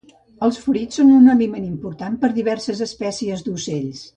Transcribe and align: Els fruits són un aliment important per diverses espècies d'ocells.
Els 0.45 0.55
fruits 0.61 0.99
són 0.99 1.11
un 1.17 1.27
aliment 1.35 1.67
important 1.67 2.15
per 2.25 2.33
diverses 2.39 2.83
espècies 2.89 3.45
d'ocells. 3.51 4.07